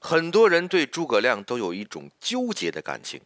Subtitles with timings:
[0.00, 3.20] 很多人对诸葛亮都有一种纠结的感情，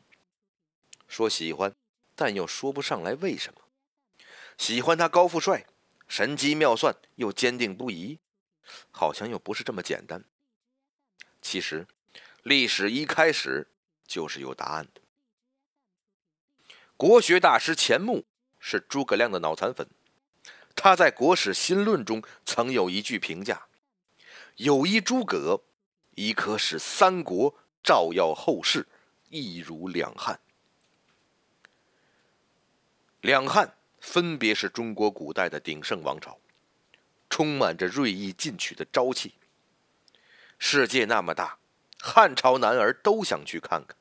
[1.06, 1.74] 说喜欢，
[2.14, 3.60] 但又说不上来为什么。
[4.56, 5.66] 喜欢他高富帅，
[6.08, 8.18] 神机妙算，又坚定不移，
[8.90, 10.24] 好像又不是这么简单。
[11.42, 11.86] 其实，
[12.42, 13.68] 历史一开始
[14.06, 15.02] 就是有答案的。
[16.96, 18.24] 国学大师钱穆
[18.58, 19.88] 是诸葛亮的脑残粉，
[20.74, 23.66] 他在《国史新论》中曾有一句评价
[24.56, 25.64] ：“有一诸葛。”
[26.22, 27.52] 亦可使三国
[27.82, 28.86] 照耀后世，
[29.28, 30.38] 一如两汉。
[33.20, 36.38] 两汉分别是中国古代的鼎盛王朝，
[37.28, 39.34] 充满着锐意进取的朝气。
[40.60, 41.58] 世界那么大，
[41.98, 43.96] 汉朝男儿都想去看看。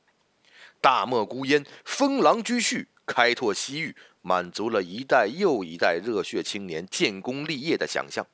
[0.80, 8.24] 大漠孤烟，风狼居胥，开拓西域，满足了一代又一代热血青年建功立业的想象。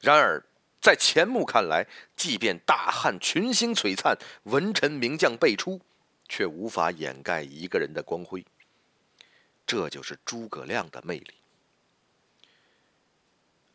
[0.00, 0.44] 然而，
[0.80, 5.80] 在钱穆看来，即便大汉群星璀璨，文臣名将辈出，
[6.26, 8.44] 却无法掩盖一个人的光辉。
[9.66, 11.34] 这就是诸葛亮的魅力。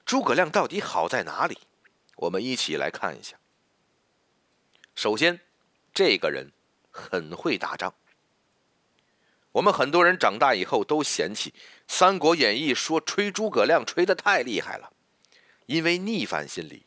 [0.04, 1.58] 诸葛亮到底好在哪里？
[2.16, 3.38] 我们一起来看一下。
[4.96, 5.40] 首先，
[5.94, 6.52] 这个人
[6.90, 7.94] 很会打仗。
[9.52, 11.52] 我们很多人长大以后都嫌弃
[11.88, 14.92] 《三国演义》，说吹诸葛亮吹得太厉害了，
[15.68, 16.86] 因为逆反心理。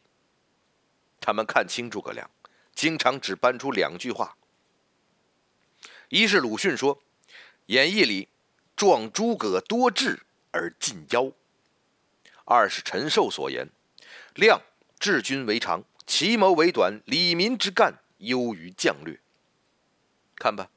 [1.28, 2.30] 他们看清诸葛亮，
[2.74, 4.38] 经常只搬出两句话：
[6.08, 6.96] 一是鲁迅说，
[7.66, 8.30] 《演义》里
[8.74, 10.20] 壮诸葛多智
[10.52, 11.32] 而近妖；
[12.46, 13.68] 二是陈寿所言，
[14.36, 14.62] 亮
[14.98, 19.20] 治军为长，其谋为短，理民之干优于将略。
[20.34, 20.70] 看吧，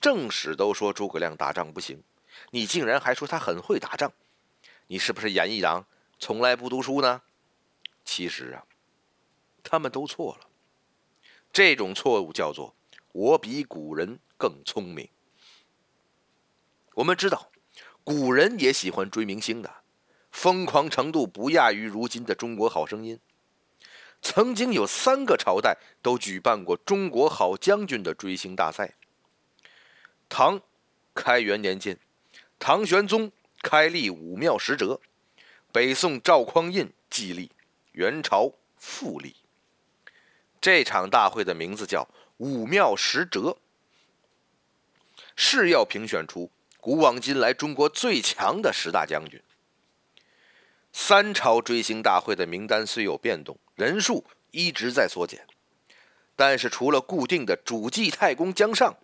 [0.00, 2.02] 正史都说诸葛亮打仗不行，
[2.50, 4.12] 你竟然还说他很会打仗，
[4.88, 5.86] 你是不是演义党，
[6.18, 7.22] 从来不读书呢？
[8.04, 8.66] 其实啊。
[9.64, 10.46] 他们都错了，
[11.52, 12.76] 这种错误叫做
[13.10, 15.08] “我比古人更聪明”。
[16.94, 17.50] 我们知道，
[18.04, 19.82] 古人也喜欢追明星的，
[20.30, 23.16] 疯狂程度不亚于如今的《中国好声音》。
[24.22, 28.94] 曾经有三个朝代都举办过“中国好将军”的追星大赛。
[30.28, 30.60] 唐
[31.14, 31.98] 开元年间，
[32.58, 33.32] 唐玄宗
[33.62, 35.00] 开立武庙十哲；
[35.72, 37.50] 北宋赵匡胤继立；
[37.92, 39.36] 元朝复立。
[40.64, 42.08] 这场大会的名字叫
[42.40, 43.58] “武庙十哲”，
[45.36, 49.42] 是要评选出古往今来中国最强的十大将军。
[50.90, 55.46] 三朝追星大会的名单虽有变动，人数一直在缩减，
[56.34, 58.96] 但是除了固定的主祭太公姜尚、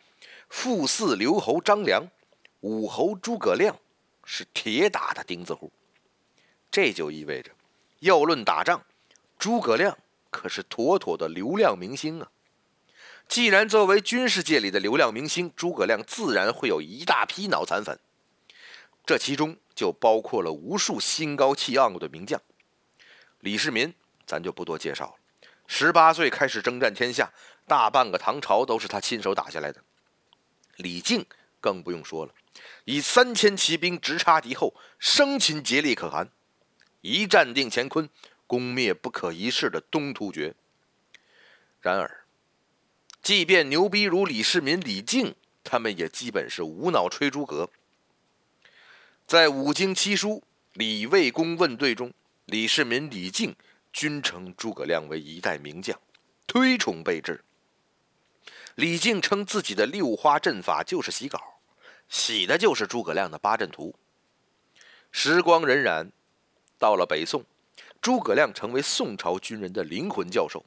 [0.49, 2.09] 副祀刘侯张良、
[2.60, 3.76] 武侯诸葛亮
[4.25, 5.70] 是铁打的钉子户。
[6.70, 7.50] 这就意味着，
[7.99, 8.82] 要论打仗，
[9.38, 9.99] 诸葛亮。
[10.31, 12.31] 可是妥妥的流量明星啊！
[13.29, 17.99] 既然作为军事界里的流量明星，诸葛亮自然会有一大批脑残粉。
[19.07, 22.41] 这其中就包括了无数心高气傲的名将。
[23.41, 23.95] 李世民，
[24.27, 25.15] 咱就不多介绍了。
[25.67, 27.33] 十八岁开始征战天下，
[27.67, 29.83] 大半个唐朝都是他亲手打下来的。
[30.77, 31.25] 李靖
[31.61, 32.35] 更不用说了，
[32.85, 36.31] 以三千骑兵直插敌后，生擒竭力可汗，
[37.01, 38.09] 一战定乾坤。
[38.50, 40.56] 攻灭不可一世的东突厥。
[41.81, 42.25] 然而，
[43.22, 47.71] 即便牛逼如李世民、李靖，他们也基本是无脑吹诸葛。
[49.25, 50.31] 在五经七书
[50.72, 52.12] 《李卫公问对》中，
[52.47, 53.55] 李世民、李靖
[53.93, 55.97] 均称诸葛亮为一代名将，
[56.49, 57.44] 推崇备至。
[58.75, 61.41] 李靖称自己的六花阵法就是洗稿，
[62.09, 63.94] 洗的就是诸葛亮的八阵图。
[65.12, 66.11] 时光荏苒，
[66.81, 67.44] 到了北宋。
[68.00, 70.65] 诸葛亮成为宋朝军人的灵魂教授，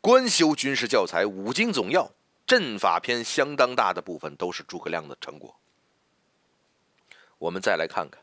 [0.00, 2.04] 官修军事教材《五经总要》，
[2.46, 5.54] 阵法篇相当大的部分都是诸葛亮的成果。
[7.36, 8.22] 我们再来看看，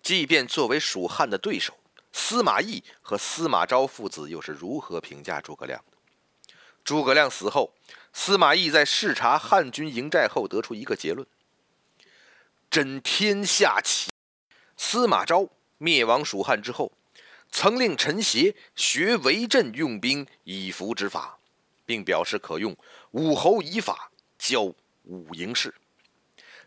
[0.00, 1.76] 即便作为蜀汉的对手，
[2.12, 5.96] 司马懿和司马昭父子又是如何评价诸葛亮的？
[6.84, 7.74] 诸葛亮死后，
[8.12, 11.26] 司马懿在视察汉军营寨后得出一个结论：
[12.70, 14.12] 真天下奇。
[14.76, 16.92] 司马昭灭亡蜀汉之后。
[17.60, 21.40] 曾令陈协学围阵用兵以服之法，
[21.84, 22.76] 并表示可用
[23.10, 25.74] 武侯以法教武营士，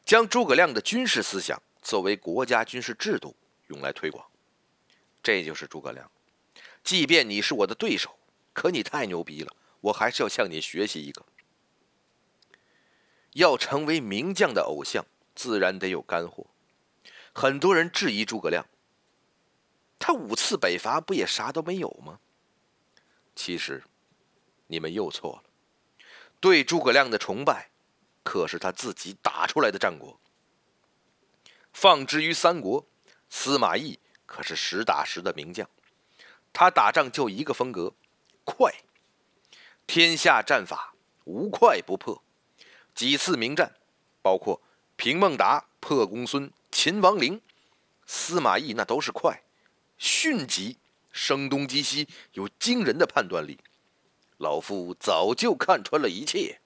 [0.03, 3.33] 将诸葛亮的军事思想作为国家军事制度
[3.67, 4.27] 用来推广。
[5.23, 6.11] 这就是诸葛亮。
[6.83, 8.19] 即便你是我的对手，
[8.51, 11.25] 可你太牛逼了，我还是要向你学习一个。
[13.31, 15.05] 要成为名将的偶像，
[15.35, 16.47] 自然得有干货。
[17.31, 18.65] 很多人质疑诸葛亮。
[20.11, 22.19] 五次北伐不也啥都没有吗？
[23.35, 23.83] 其实，
[24.67, 25.43] 你们又错了。
[26.39, 27.69] 对诸葛亮的崇拜，
[28.23, 30.19] 可是他自己打出来的战果。
[31.71, 32.85] 放之于三国，
[33.29, 35.69] 司马懿可是实打实的名将。
[36.51, 37.93] 他打仗就一个风格，
[38.43, 38.73] 快。
[39.87, 40.93] 天下战法
[41.23, 42.21] 无快不破，
[42.93, 43.75] 几次名战，
[44.21, 44.61] 包括
[44.95, 47.41] 平孟达、破公孙、秦王陵，
[48.05, 49.43] 司马懿那都是快，
[50.03, 50.79] 迅疾，
[51.11, 53.59] 声东击西，有惊人的判断力。
[54.39, 56.59] 老夫早就看穿了一切。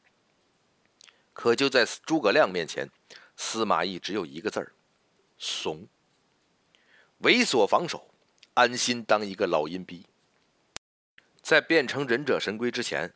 [1.34, 2.90] 可就在诸葛亮面前，
[3.36, 4.72] 司马懿只有一个字儿：
[5.38, 5.86] 怂。
[7.24, 8.10] 猥琐防守，
[8.54, 10.06] 安心当一个老阴逼。
[11.42, 13.14] 在变成忍者神龟之前，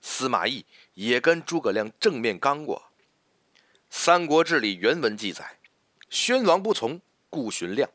[0.00, 2.90] 司马懿也跟诸葛亮正面刚过。
[3.90, 5.58] 《三国志》里原文记载
[6.08, 7.90] ：“宣王不从，故寻亮；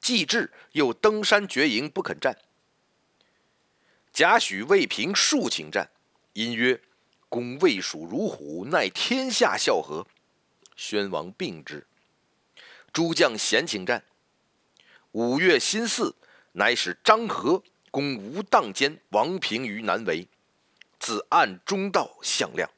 [0.00, 2.38] 既至，又登山绝营，不肯战。
[4.12, 5.90] 贾诩、魏平数请战，
[6.32, 6.80] 因曰
[7.28, 10.06] ：‘公魏蜀如虎，奈天下笑何？’
[10.76, 11.86] 宣王病之。
[12.92, 14.04] 诸将咸请战。
[15.12, 16.14] 五月辛巳，
[16.52, 17.62] 乃使张合。”
[17.92, 20.28] 攻吴当间，王平于南围，
[21.00, 22.70] 自暗中道向亮。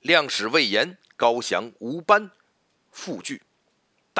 [0.00, 2.30] 亮使魏延、高翔、吴班
[2.90, 3.42] 复拒，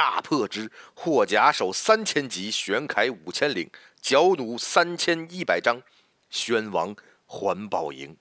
[0.01, 0.73] 大破之。
[0.95, 3.71] 获甲首三千级，玄铠五千领，
[4.01, 5.79] 角弩三千一百张。
[6.31, 8.17] 宣王还报营。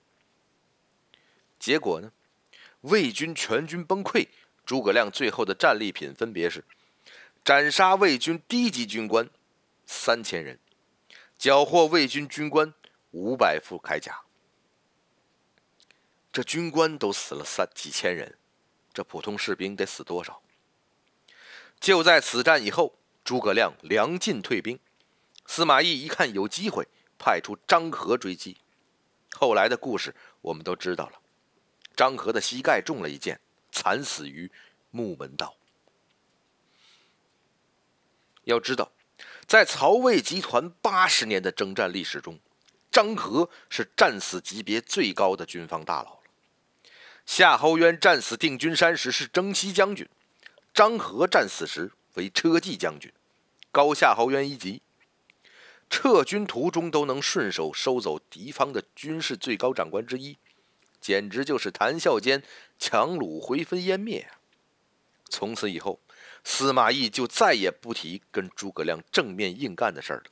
[1.58, 2.12] 结果呢？
[2.82, 4.28] 魏军全军崩溃。
[4.66, 6.62] 诸葛亮最后的战利品分别是：
[7.42, 9.26] 斩杀魏军低级军官
[9.86, 10.58] 三千人。
[11.38, 12.74] 缴获魏军军官
[13.12, 14.20] 五百副铠甲，
[16.30, 18.36] 这军官都死了三几千人，
[18.92, 20.42] 这普通士兵得死多少？
[21.80, 22.94] 就在此战以后，
[23.24, 24.78] 诸葛亮粮尽退兵，
[25.46, 26.86] 司马懿一看有机会，
[27.18, 28.58] 派出张合追击。
[29.32, 31.20] 后来的故事我们都知道了，
[31.96, 33.40] 张合的膝盖中了一箭，
[33.72, 34.50] 惨死于
[34.90, 35.56] 木门道。
[38.44, 38.92] 要知道。
[39.46, 42.38] 在曹魏集团八十年的征战历史中，
[42.90, 46.20] 张合是战死级别最高的军方大佬了。
[47.26, 50.08] 夏侯渊战死定军山时是征西将军，
[50.80, 53.12] 张合战死时为车骑将军，
[53.70, 54.80] 高夏侯渊一级。
[55.90, 60.38] 撤军途中都能顺手收走敌方的军事最高长官之一，
[60.98, 62.42] 简直就是谈笑间
[62.78, 64.40] 强弩灰飞烟灭啊。
[65.28, 66.00] 从此以后。
[66.44, 70.30] 司马懿就再也不提跟诸葛亮正面硬干的事儿了。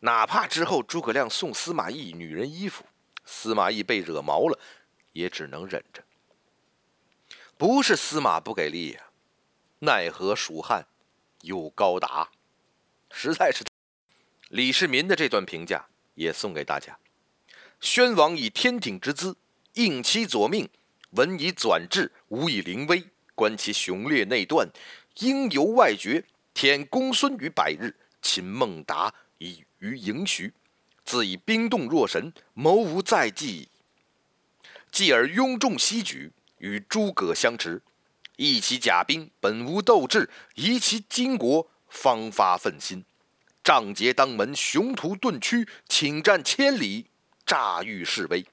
[0.00, 2.84] 哪怕之后诸葛亮送司马懿女人衣服，
[3.24, 4.58] 司马懿被惹毛了，
[5.14, 6.04] 也只能忍着。
[7.56, 9.05] 不是司马不给力呀，
[9.86, 10.84] 奈何蜀汉
[11.42, 12.28] 有高达，
[13.12, 13.64] 实在是。
[14.48, 15.86] 李世民的这段评价
[16.16, 16.98] 也送给大家：
[17.80, 19.36] 宣王以天挺之姿，
[19.74, 20.66] 应其左命；
[21.10, 23.04] 文以转志，武以临危。
[23.36, 24.68] 观其雄烈内断，
[25.18, 26.24] 应由外绝。
[26.52, 30.52] 添公孙于百日，擒孟达以于营徐。
[31.04, 33.68] 自以兵动若神，谋无再计。
[34.90, 37.82] 继而拥众西举，与诸葛相持。
[38.36, 43.04] 益其甲兵，本无斗志；移其金国，方发愤心。
[43.64, 47.06] 仗节当门，雄图顿驱，请战千里，
[47.44, 48.46] 诈欲示威。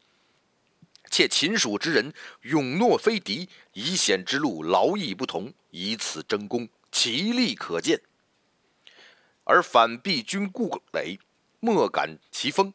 [1.11, 8.01] 且秦蜀之人勇诺非敌，以险之路劳逸不同，以此争功，其利可见。
[9.43, 11.19] 而反避军故垒，
[11.59, 12.73] 莫感其锋，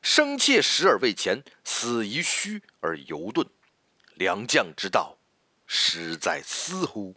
[0.00, 3.44] 生切时而未前，死于虚而犹钝。
[4.14, 5.18] 良将之道，
[5.66, 7.14] 实在似乎？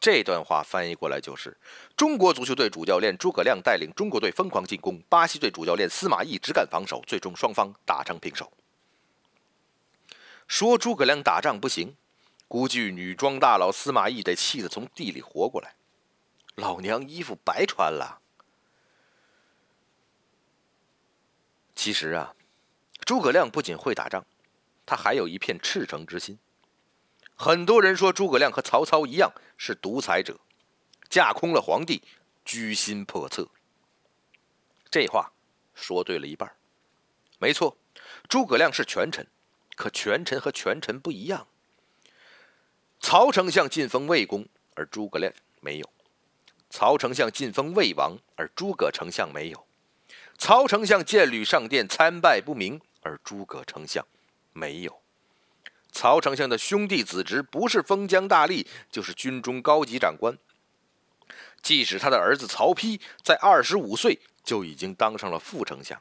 [0.00, 1.56] 这段话翻译过来就是：
[1.96, 8.52] 中国足球队主教练诸葛亮带领中国队疯狂进攻，巴西队主教练司马懿只敢防守，最终双方打成平手。
[10.46, 11.96] 说诸葛亮打仗不行，
[12.46, 15.74] 估计女装大佬司马懿得气得从地里活过来。
[16.54, 18.20] 老娘衣服白穿了。
[21.74, 22.34] 其实啊，
[23.00, 24.24] 诸葛亮不仅会打仗，
[24.86, 26.38] 他还有一片赤诚之心。
[27.40, 30.36] 很多人说诸葛亮和曹操一样是独裁者，
[31.08, 32.02] 架空了皇帝，
[32.44, 33.48] 居心叵测。
[34.90, 35.30] 这话
[35.72, 36.52] 说对了一半。
[37.38, 37.76] 没错，
[38.28, 39.24] 诸葛亮是权臣。
[39.76, 41.46] 可权臣和权臣不一样。
[42.98, 45.86] 曹丞相晋封魏公，而诸葛亮没有；
[46.68, 49.58] 曹丞相晋封魏王，而诸葛丞相没有；
[50.36, 54.04] 曹丞相见吕上殿参拜不明，而诸葛丞相
[54.52, 55.00] 没有。
[56.00, 60.38] 曹丞相的兄弟子侄不是封疆大吏，就是军中高级长官。
[61.60, 66.00] 即使他的儿子曹丕在二十五岁就已经当上了副丞相。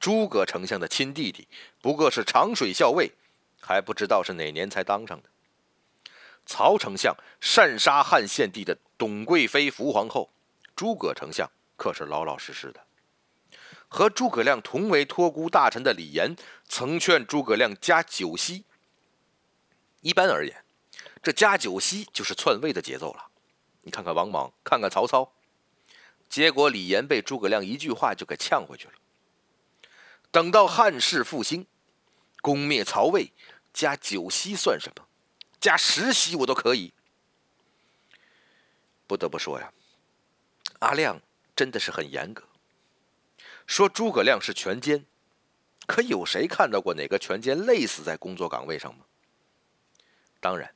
[0.00, 1.46] 诸葛丞相的亲弟弟，
[1.82, 3.12] 不过是长水校尉，
[3.60, 5.28] 还不知道是哪年才当上的。
[6.46, 10.30] 曹丞相擅杀汉献帝的董贵妃伏皇后，
[10.74, 12.80] 诸葛丞相可是老老实实的。
[13.88, 16.34] 和诸葛亮同为托孤大臣的李严，
[16.66, 18.64] 曾劝诸葛亮加九锡。
[20.00, 20.64] 一般而言，
[21.22, 23.30] 这加九锡就是篡位的节奏了。
[23.82, 25.32] 你看看王莽，看看曹操，
[26.28, 28.94] 结果李严被诸葛亮一句话就给呛回去了。
[30.30, 31.66] 等到汉室复兴，
[32.40, 33.32] 攻灭曹魏，
[33.72, 35.06] 加九锡算什么？
[35.60, 36.92] 加十锡我都可以。
[39.06, 39.72] 不得不说呀，
[40.80, 41.20] 阿亮
[41.54, 42.44] 真的是很严格。
[43.66, 45.06] 说诸葛亮是全奸，
[45.86, 49.04] 可有谁看到过哪个全奸累死在工作岗位上吗？
[50.40, 50.74] 当然，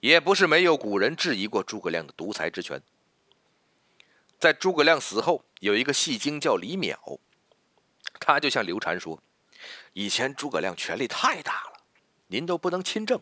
[0.00, 2.82] 也不是没有古人质疑过诸葛亮的独裁之权。
[4.38, 7.18] 在诸葛亮死后，有一个戏精叫李淼，
[8.20, 9.22] 他就向刘禅说
[9.94, 11.80] ：“以前诸葛亮权力太大了，
[12.26, 13.20] 您都不能亲政。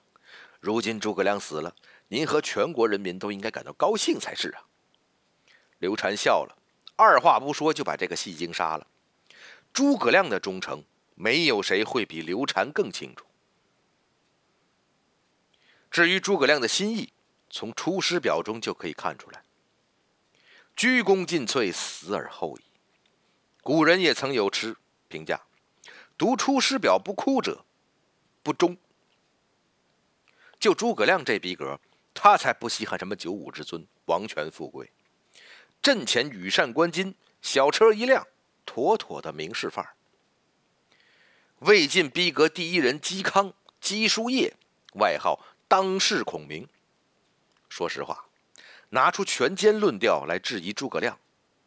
[0.61, 1.75] 如今诸葛亮死了，
[2.09, 4.64] 您和全国人民都应该感到高兴才是啊。”
[5.78, 6.57] 刘禅笑了，
[6.97, 8.87] 二话不说就把这个戏精杀了。
[9.73, 10.83] 诸葛亮的忠诚，
[11.14, 13.26] 没有谁会比刘禅更清楚。
[15.94, 17.12] 至于诸葛亮的心意，
[17.48, 19.44] 从《出师表》中就可以看出来
[20.74, 22.64] ：“鞠躬尽瘁，死而后已。”
[23.62, 25.42] 古人也曾有诗评价
[26.18, 27.64] ：“读《出师表》不哭者，
[28.42, 28.76] 不忠。”
[30.58, 31.78] 就诸葛亮这逼格，
[32.12, 34.90] 他才不稀罕什么九五之尊、王权富贵。
[35.80, 38.26] 阵前羽扇纶巾，小车一辆。
[38.66, 39.94] 妥妥的名士范儿。
[41.60, 44.56] 魏晋逼格第一人嵇康，嵇叔夜，
[44.94, 46.68] 外号当世孔明。
[47.68, 48.26] 说实话，
[48.90, 51.18] 拿出权奸论调来质疑诸葛亮，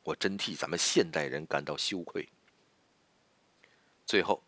[0.03, 2.29] 我真替咱们现代人感到羞愧。
[4.05, 4.43] 最后，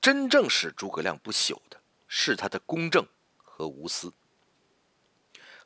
[0.00, 4.12] 真正使诸葛亮不朽的是他的公正和无私。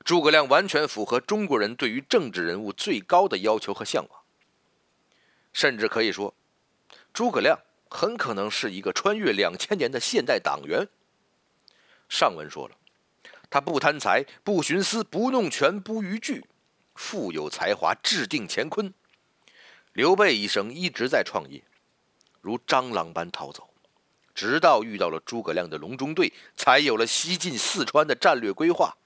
[0.04, 4.22] 诸葛亮完全符合中国人对于政治人物最高的要求和向往。
[5.52, 6.34] 甚至可以说，
[7.12, 7.58] 诸葛亮
[7.90, 10.88] 很可能是一个穿越两千年的现代党员。
[12.08, 12.77] 上文说了，
[13.50, 16.44] 他不贪财，不徇私，不弄权，不逾矩，
[16.94, 18.92] 富有才华，制定乾坤。
[19.92, 21.62] 刘备一生一直在创业，
[22.40, 23.70] 如蟑螂般逃走，
[24.34, 28.96] 直到遇到了诸葛亮的隆中对，才有了西进四川的战略规划。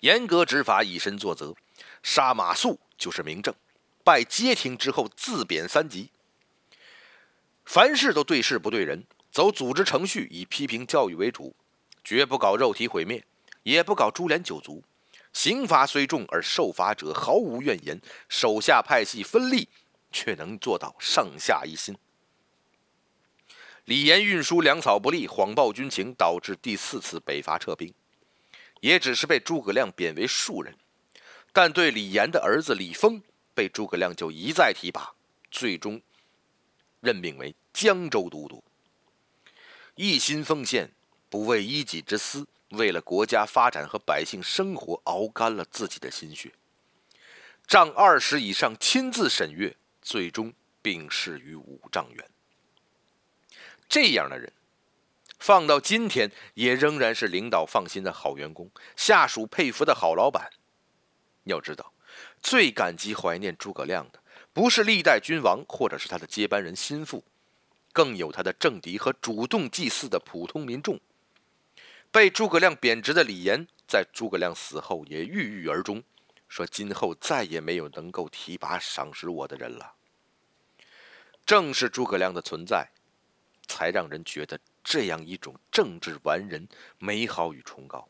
[0.00, 1.54] 严格执法，以身作则，
[2.02, 3.54] 杀马谡就是明证。
[4.02, 6.10] 拜街亭之后，自贬三级。
[7.64, 11.56] 凡事都对事不对人，走组织程序，以批评教育为主，
[12.04, 13.24] 绝不搞肉体毁灭，
[13.62, 14.84] 也不搞株连九族。
[15.32, 19.68] 刑罚虽重，而受罚者毫无怨言，手下派系分立，
[20.12, 21.96] 却能做到上下一心。
[23.86, 27.92] 李严运输粮草不利，谎报军情，导致第四次北伐撤兵，
[28.80, 30.76] 也只是被诸葛亮贬为庶人，
[31.52, 33.22] 但对李严的儿子李丰。
[33.56, 35.14] 被诸葛亮就一再提拔，
[35.48, 36.02] 最终
[37.00, 38.64] 任命为江州都督。
[39.94, 40.90] 一心奉献，
[41.34, 46.52] 不为一己之私，为了国家发展和百姓生活，熬干了自己的心血。
[47.66, 52.30] 丈二十以上，亲自审阅，最终病逝于五丈原。
[53.88, 54.52] 这样的人，
[55.40, 60.52] 放到今天也仍然是领导放心的好员工，下属佩服的好老板。
[61.46, 61.92] 要知道。
[62.40, 64.20] 最感激怀念诸葛亮的，
[64.52, 67.24] 不是历代君王，或者是他的接班人心腹，
[67.92, 71.00] 更有他的政敌和主动祭祀的普通民众。
[72.14, 76.00] 被诸葛亮贬值的李严，在诸葛亮死后也郁郁而终，
[76.46, 79.94] 说今后再也没有能够提拔赏识我的人了。
[81.44, 82.88] 正是诸葛亮的存在，
[83.66, 86.68] 才让人觉得这样一种政治完人
[86.98, 88.08] 美好与崇高。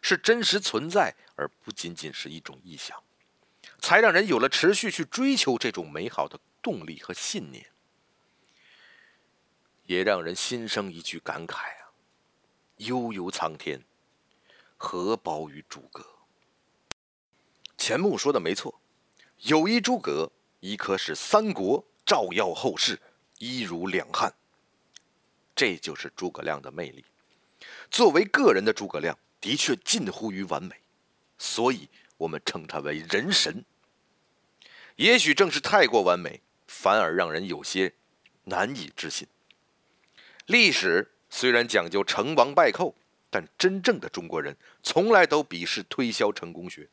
[0.00, 3.02] 是真实存在，而不仅仅是一种臆想，
[3.80, 7.66] 才让人有了持续去追求这种美好的动力和信念，
[9.86, 11.79] 也让人心生一句感慨：
[12.80, 13.82] 悠悠苍天，
[14.76, 16.04] 何薄于诸葛？
[17.76, 18.80] 钱穆说的没错，
[19.38, 23.00] 有一诸葛，亦可使三国照耀后世，
[23.38, 24.34] 一如两汉。
[25.54, 27.04] 这就是诸葛亮的魅力。
[27.90, 29.18] 作为个人的诸葛亮。
[29.42, 30.76] 的确近乎于完美，
[31.38, 33.64] 所以我们称他为人神。
[34.96, 37.94] 也许正是太过完美，反而让人有些
[38.44, 39.26] 难以置信。
[40.44, 42.94] 历史虽然讲究成王败寇，
[43.30, 46.88] 但真正的中国人从来都鄙视推销成功学，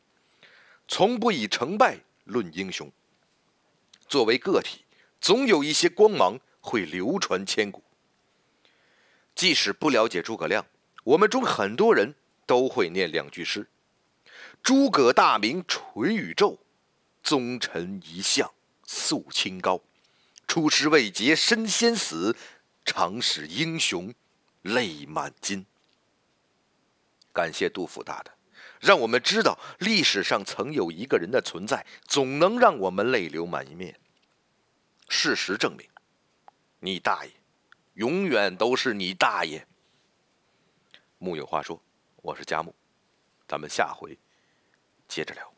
[0.88, 2.89] 从不以成败论英雄。
[4.08, 4.86] 作为个体，
[5.20, 7.84] 总有一些光芒会流传千古。
[9.36, 10.65] 即使不了解诸葛亮，
[11.03, 12.15] 我们中很多人
[12.46, 13.67] 都会念两句诗
[14.63, 16.58] ：“诸葛大名垂宇宙，
[17.22, 18.51] 宗臣一向
[18.84, 19.82] 肃清高。
[20.48, 22.36] 出师未捷身先死，
[22.86, 24.13] 常使英雄
[24.62, 25.66] 泪满襟。”
[27.34, 28.32] 感谢杜甫大的，
[28.80, 34.00] 让我们知道历史上曾有一个人的存在，总能让我们泪流满面。
[35.10, 35.88] 事实证明，
[36.80, 37.32] 你大爷，
[37.94, 39.68] 永远都是你大爷。
[41.20, 41.82] 木有话说，
[42.18, 42.76] 我是佳木，
[43.48, 44.18] 咱们下回
[45.08, 45.57] 接着聊。